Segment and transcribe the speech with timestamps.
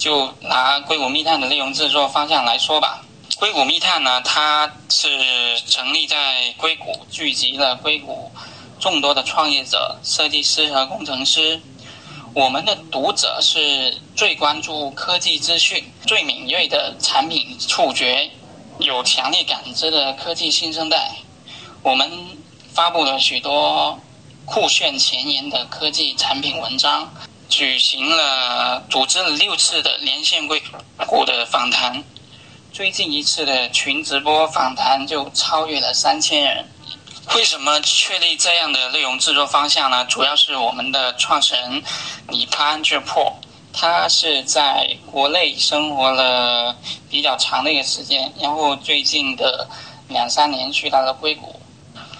[0.00, 3.04] 就拿硅谷密探的内容制作方向来说吧。
[3.36, 8.32] 硅谷密探呢，它是成立在硅谷，聚集了硅谷
[8.80, 11.60] 众多的创业者、设计师和工程师。
[12.32, 18.30] 我们的读者是最关注科技资讯、最敏锐的产品触觉、
[18.78, 21.12] 有强烈感知的科技新生代。
[21.82, 22.10] 我们
[22.72, 23.98] 发布了许多
[24.46, 27.12] 酷炫前沿的科技产品文章，
[27.50, 30.62] 举行了组织了六次的连线硅
[31.04, 32.02] 谷的访谈。
[32.72, 36.64] 最近一次的群直播访谈就超越了三千人。
[37.34, 40.04] 为什么确立这样的内容制作方向呢？
[40.04, 41.82] 主要是我们的创始人
[42.28, 43.36] 李潘志破，
[43.72, 46.74] 他是在国内生活了
[47.10, 49.68] 比较长的一个时间，然后最近的
[50.08, 51.59] 两三年去到了硅谷。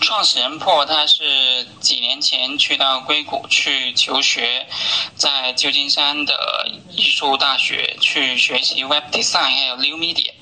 [0.00, 4.66] 创始人破他是几年前去到硅谷去求学，
[5.14, 10.32] 在旧金山的艺术大学去学习 Web Design 还有 New Media。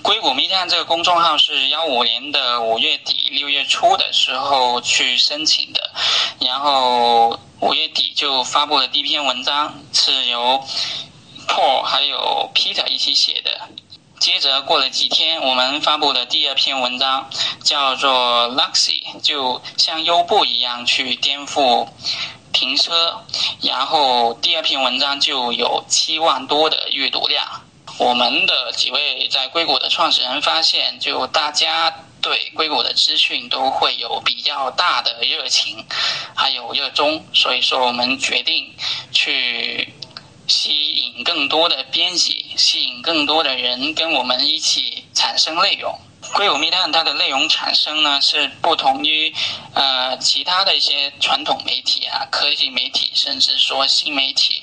[0.00, 5.92] 硅谷 Media 这个公众号是幺五年的五月底六月初的时候去申请的，
[6.40, 10.64] 然后五月底就发布了第一篇文章，是由
[11.46, 13.68] Paul 还有 Peter 一起写的。
[14.22, 17.28] 接着过了几天，我们发布的第二篇文章
[17.64, 21.88] 叫做 Luxy，就像优步一样去颠覆
[22.52, 23.20] 停车，
[23.62, 27.44] 然后第二篇文章就有七万多的阅读量。
[27.98, 35.84] 我们的几位在硅谷的创始人发现，就大家对硅谷的资讯都会有比较大的热情，
[36.36, 38.72] 还有热衷，所以说我们决定
[39.10, 39.92] 去
[40.46, 45.98] 吸引更多的编辑，吸引更多的人跟我们一起产生内容。
[46.34, 49.34] 硅谷密探它的内容产生呢，是不同于
[49.74, 54.62] 呃其他的一些传统媒体啊、科技媒体，甚至说新媒体。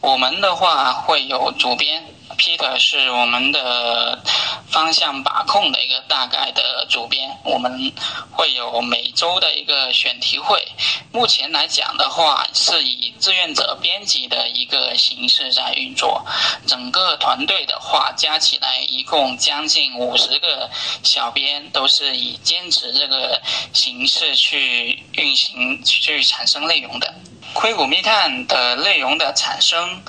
[0.00, 2.04] 我们的话会有主编。
[2.36, 4.22] Peter 是我们的
[4.70, 7.92] 方向把控的一个大概的主编，我们
[8.30, 10.62] 会有每周的一个选题会。
[11.10, 16.24] 目前来讲的话，是以志愿者编辑的一个形式在运作。
[16.66, 20.70] 整个团队的话，加起来一共将近五十个
[21.02, 23.40] 小编，都是以兼职这个
[23.72, 27.14] 形式去运行、去产生内容的。
[27.54, 30.02] 硅谷密探的内容的产生。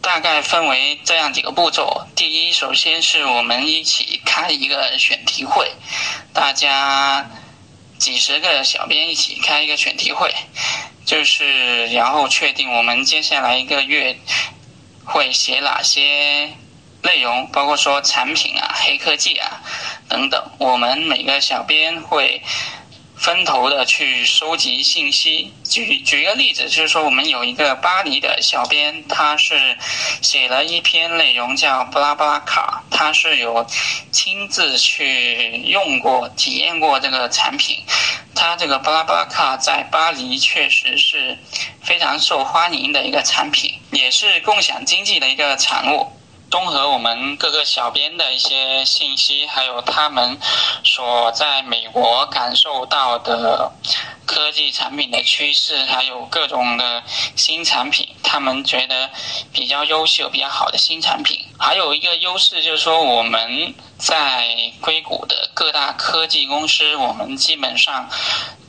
[0.00, 2.06] 大概分为这样几个步骤。
[2.14, 5.70] 第一，首先是我们一起开一个选题会，
[6.32, 7.28] 大家
[7.98, 10.32] 几十个小编一起开一个选题会，
[11.04, 14.18] 就是然后确定我们接下来一个月
[15.04, 16.50] 会写哪些
[17.02, 19.60] 内容，包括说产品啊、黑科技啊
[20.08, 20.50] 等等。
[20.58, 22.42] 我们每个小编会。
[23.18, 25.52] 分头的去收集信息。
[25.64, 29.76] 举举一个例子，就是说我们有一个巴黎的小编，他是
[30.22, 33.66] 写了一篇内容叫布拉布拉卡，他是有
[34.10, 37.84] 亲自去用过、体验过这个产品。
[38.34, 41.36] 他这个布拉布拉卡在巴黎确实是
[41.82, 46.12] 非常受欢迎的一个产品，也是共享经济的一个产物。
[46.50, 50.38] 综合我们各个小编的一些信息，还有他们
[50.82, 53.70] 所在美国感受到的
[54.24, 57.02] 科技产品的趋势，还有各种的
[57.36, 59.10] 新产品，他们觉得
[59.52, 61.38] 比较优秀、比较好的新产品。
[61.58, 68.08] 还有一个优势就是说，我们在硅谷的各大科技公司，我们基本上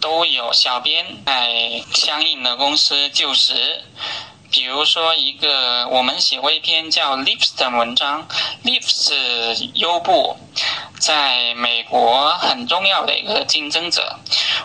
[0.02, 3.84] 都有小编在相应的公司就职。
[4.52, 8.28] 比如说，一个我们写过一篇叫 Lips 的文章
[8.64, 10.38] ，Lips 优步
[11.00, 14.18] 在美国很重要的一个竞争者。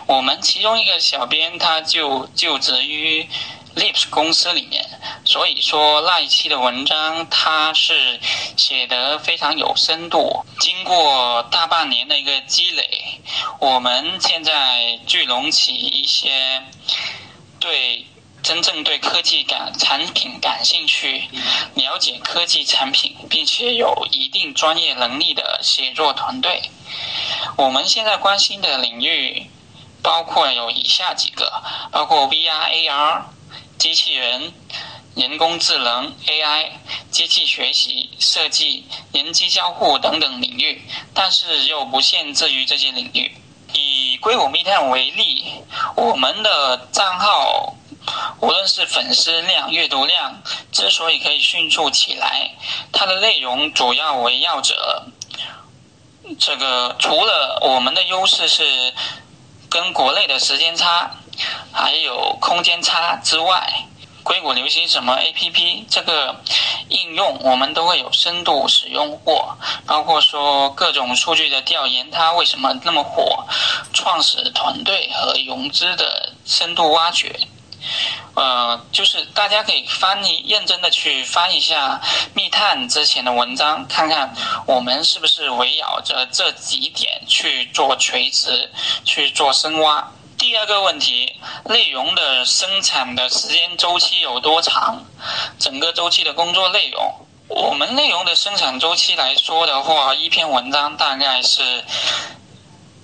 [0.07, 3.27] 我们其中一个小编他就就职于
[3.75, 4.83] Lips 公司里面，
[5.23, 8.19] 所以说那一期的文章他是
[8.57, 10.43] 写得非常有深度。
[10.59, 13.21] 经过大半年的一个积累，
[13.59, 16.63] 我们现在聚拢起一些
[17.59, 18.07] 对。
[18.45, 21.27] 真正对科技感产品感兴趣、
[21.73, 26.69] 了解科技产品，并且有一定专业能力的写作团队。
[27.57, 29.49] 我们现在关心的领域
[30.03, 31.51] 包括有以下几个：
[31.91, 33.23] 包括 VR、AR、
[33.79, 34.53] 机器人、
[35.15, 36.69] 人工智能、AI、
[37.09, 43.35] 机器学习、设计、人机交互等等领域，但是又不限制于这些领域。
[43.73, 45.51] 以硅谷密探为例，
[45.95, 47.74] 我们的账号
[48.45, 50.39] 无论是粉丝量、阅读量，
[50.71, 52.51] 之所以可以迅速起来，
[52.91, 55.07] 它的内容主要围绕着
[56.39, 56.95] 这个。
[56.99, 58.93] 除了我们的优势是
[59.67, 61.09] 跟国内的时间差，
[61.73, 63.87] 还有空间差之外，
[64.21, 66.35] 硅谷流行什么 APP，这个
[66.89, 69.57] 应用我们都会有深度使用过，
[69.87, 73.43] 包括说各种数据的调研，它为什么那么火，
[73.91, 77.39] 创始团队和融资的深度挖掘，
[78.35, 82.01] 呃，就是大家可以翻译，认真的去翻一下
[82.33, 84.33] 密探之前的文章，看看
[84.67, 88.69] 我们是不是围绕着这几点去做垂直，
[89.05, 90.11] 去做深挖。
[90.37, 91.33] 第二个问题，
[91.65, 95.03] 内容的生产的时间周期有多长？
[95.57, 97.13] 整个周期的工作内容，
[97.47, 101.83] 我们内容的生产周期来说的话，一篇文章大概是。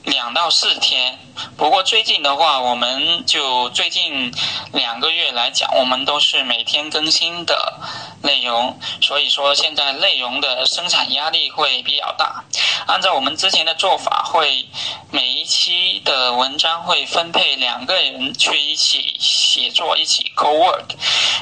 [0.03, 1.19] 两到四天，
[1.57, 4.33] 不过最近的话，我们就最近
[4.73, 7.79] 两个月来讲，我们都是每天更新的
[8.23, 12.43] 内容，所以说现在内容的生产压力会比较大。
[12.87, 14.67] 按照我们之前的做法，会
[15.11, 20.95] 每一期的文章会分配两个人去一起写作，一起 co work，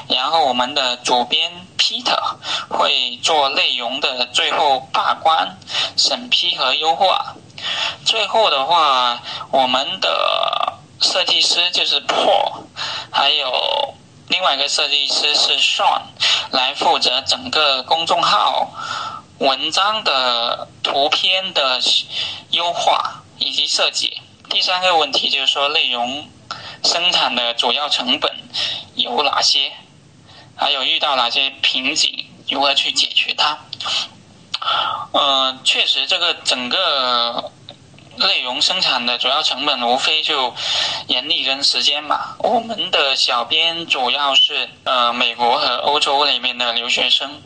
[0.08, 2.36] 然后我们的主编 Peter
[2.68, 5.56] 会做内容的最后把关、
[5.96, 7.34] 审批和优化。
[8.04, 12.64] 最后的话，我们的设计师就是 Paul，
[13.10, 13.94] 还有
[14.28, 16.02] 另外一个设计师是 Sean，
[16.50, 18.70] 来负责整个公众号
[19.38, 21.80] 文章的图片的
[22.50, 24.20] 优化以及设计。
[24.48, 26.28] 第三个问题就是说，内容
[26.82, 28.34] 生产的主要成本
[28.94, 29.72] 有哪些？
[30.56, 32.26] 还有遇到哪些瓶颈？
[32.48, 33.58] 如何去解决它？
[35.12, 37.50] 嗯，确实，这个整个
[38.16, 40.54] 内容生产的主要成本无非就
[41.08, 42.34] 人力跟时间嘛。
[42.38, 47.42] 我们的小编主要是呃美国和欧洲里面的留学生，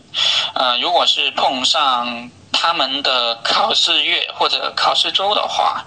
[0.54, 5.84] 呃，如果是碰上他们的考试月或者考试周的话，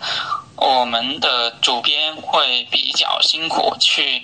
[0.56, 4.24] 我们的主编会比较辛苦去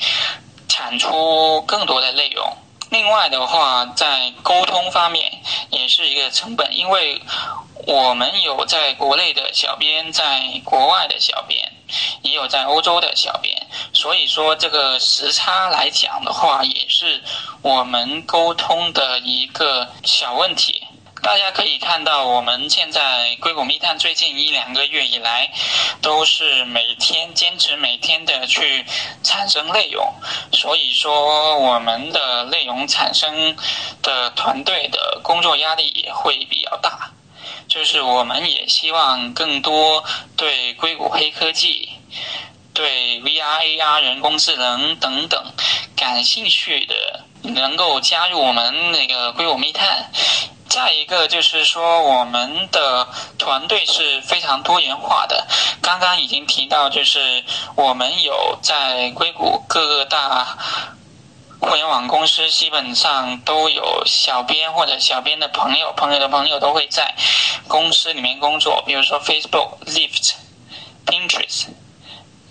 [0.70, 2.58] 产出更多的内容。
[2.94, 5.42] 另外的话，在沟通方面
[5.72, 7.20] 也是一个成本，因为
[7.88, 11.72] 我们有在国内的小编，在国外的小编，
[12.22, 17.24] 也有在欧洲的小编，所以说这个时差来讲的话，也是
[17.64, 20.84] 我们沟通的一个小问题。
[21.24, 25.50] 大家可以看到，我们现在硅谷密探最近一两个月以来，
[26.02, 28.86] 都是每天坚持每天的去
[29.24, 30.14] 产生内容，
[30.64, 33.54] 所以说我们的内容产生
[34.02, 37.12] 的团队的工作压力也会比较大。
[37.68, 40.02] 就是我们也希望更多
[40.38, 41.90] 对硅谷黑科技、
[42.74, 45.44] 对 VR、AR、人工智能等等
[45.98, 50.14] 感兴趣的，能够加入我们那个硅谷密探。
[50.74, 55.46] 再一个就是说，我们的团队是非常多元化的。
[55.84, 57.44] 刚刚已经提到，就是
[57.76, 60.58] 我们有在硅谷各个大
[61.60, 67.14] 互联网公司，基本上都有小编或者小编的朋友、朋友的朋友都会在
[67.68, 68.82] 公司里面工作。
[68.84, 70.34] 比如说 Facebook、Lyft、
[71.06, 71.68] Pinterest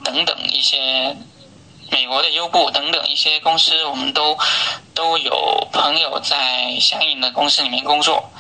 [0.05, 1.17] 等等一些。
[1.93, 4.37] 美国的优步等等一些公司，我们都
[4.95, 8.31] 都有朋友在相应的公司里面工作，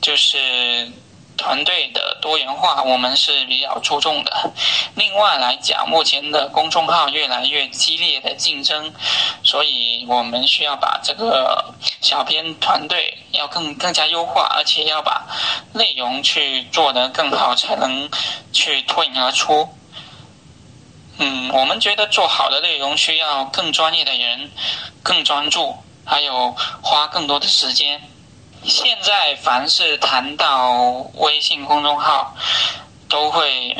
[0.00, 0.90] 就是
[1.36, 4.50] 团队的多元化，我们是比较注重的。
[4.94, 8.94] 另外来讲，目前的公众号越来越激烈的竞争，
[9.42, 15.26] 所以我们需要把这个小编团队要更更加优化，而且要把
[15.74, 18.08] 内容去做得更好，才能
[18.50, 19.68] 去脱颖而出。
[21.20, 24.50] 嗯，我们觉得做好的内容需要更专业的人，
[25.02, 28.00] 更专注，还有花更多的时间。
[28.64, 30.80] 现在凡是谈到
[31.14, 32.36] 微信公众号，
[33.08, 33.76] 都会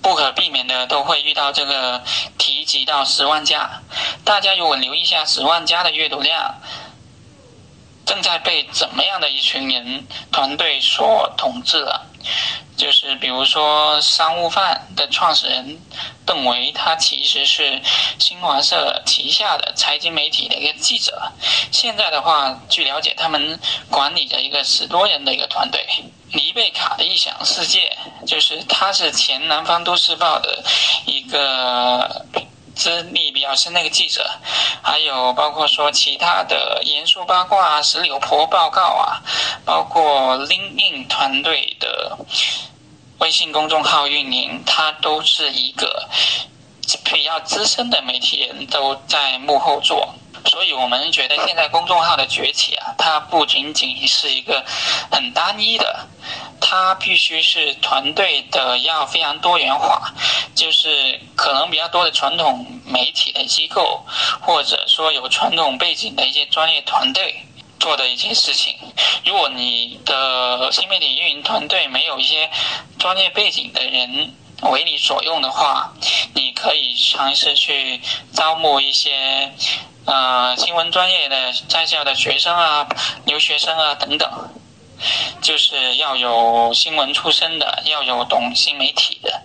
[0.00, 2.02] 不可避免的都会遇到这个
[2.36, 3.82] 提及到十万加。
[4.24, 6.54] 大家如果留意一下十万加的阅读量，
[8.06, 12.06] 正在被怎么样的一群人团队所统治了？
[12.78, 15.78] 就是比如说商务范的创始人
[16.24, 17.82] 邓维，他其实是
[18.18, 21.32] 新华社旗下的财经媒体的一个记者。
[21.72, 23.58] 现在的话，据了解，他们
[23.90, 25.84] 管理着一个十多人的一个团队。
[26.32, 30.62] 黎贝卡的异想世界，就是他是前南方都市报的
[31.06, 32.26] 一个
[32.76, 34.30] 资历比较深那个记者，
[34.82, 39.24] 还有包括说其他的严肃八卦啊、石榴婆报告啊，
[39.64, 42.18] 包括 l i n k i n 团队的
[43.18, 46.08] 微信公众号运营，它都是一个
[47.04, 50.14] 比较资深的媒体人都在幕后做。
[50.46, 54.64] 所以我们觉得现在公众号的崛起啊，它不仅仅是一个
[55.10, 56.06] 很单一的，
[56.60, 60.14] 它必须是团队的要非常多元化，
[60.54, 64.06] 就是可能比较多的传统媒体的机构，
[64.40, 67.44] 或者说有传统背景的一些专业团队
[67.78, 68.76] 做的一些事情。
[69.24, 72.50] 如果你的新媒体运营团队没有一些
[72.98, 75.92] 专业背景的人为你所用的话，
[76.34, 78.00] 你可以尝试去
[78.32, 79.52] 招募一些。
[80.10, 82.88] 呃，新闻专业的在校的学生啊，
[83.26, 84.26] 留学生啊等等，
[85.42, 89.42] 就是要有新闻出身的，要有懂新媒体的，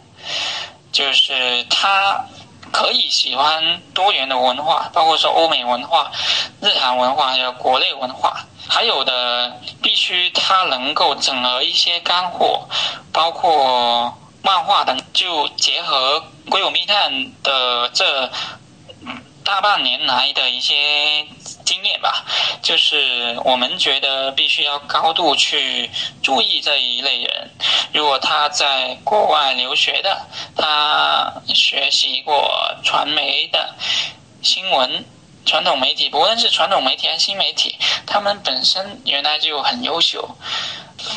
[0.93, 2.25] 就是他
[2.73, 6.11] 可以喜欢多元的文化，包括说欧美文化、
[6.59, 12.67] 日韩文化还有国内文化，还有的必须他能够整合一些干货，
[13.13, 18.29] 包括漫画等，就结合硅谷密探的这。
[19.43, 21.25] 大半年来的一些
[21.65, 22.25] 经验吧，
[22.61, 25.89] 就是我们觉得必须要高度去
[26.21, 27.49] 注意这一类人。
[27.93, 33.75] 如果他在国外留学的，他学习过传媒的
[34.41, 35.05] 新闻、
[35.45, 40.37] 传统媒体，不论是传统媒体还是新媒体，他们本身原来就很优秀，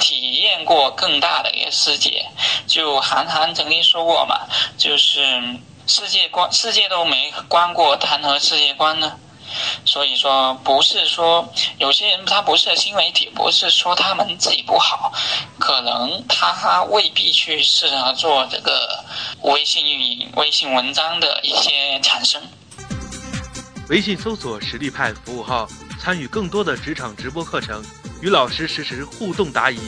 [0.01, 2.27] 体验过更大的一个世界。
[2.67, 4.41] 就韩寒曾经说过嘛，
[4.77, 5.57] 就是。
[5.87, 9.13] 世界观，世界都没观过，谈何世界观呢？
[9.85, 15.13] 所以说，不是说有些人他不是新媒体，不是说他们自己不好，
[15.61, 19.05] 可能他未必去适合做这个
[19.43, 22.43] 微信运营、微信文章的一些产生。
[23.89, 25.69] 微信搜索“实力派”服务号，
[26.01, 27.81] 参与更多的职场直播课程，
[28.21, 29.79] 与老师实时互动答疑。